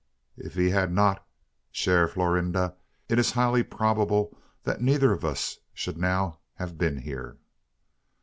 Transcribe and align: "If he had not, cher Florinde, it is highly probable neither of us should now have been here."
"If 0.35 0.55
he 0.55 0.71
had 0.71 0.91
not, 0.91 1.23
cher 1.71 2.07
Florinde, 2.07 2.73
it 3.07 3.19
is 3.19 3.33
highly 3.33 3.61
probable 3.61 4.35
neither 4.79 5.11
of 5.11 5.23
us 5.23 5.59
should 5.75 5.99
now 5.99 6.39
have 6.55 6.75
been 6.75 6.97
here." 6.97 7.37